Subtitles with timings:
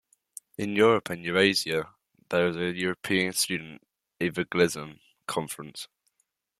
[0.57, 1.89] In Europe and Eurasia,
[2.29, 3.83] there is the European Student
[4.19, 5.87] Evangelism Conference.